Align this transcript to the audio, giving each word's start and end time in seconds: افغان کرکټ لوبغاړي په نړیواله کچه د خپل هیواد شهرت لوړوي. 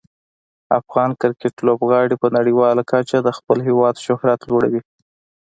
افغان 0.79 1.09
کرکټ 1.21 1.55
لوبغاړي 1.67 2.15
په 2.21 2.27
نړیواله 2.37 2.81
کچه 2.91 3.17
د 3.23 3.29
خپل 3.37 3.57
هیواد 3.67 3.95
شهرت 4.05 4.39
لوړوي. 4.49 4.81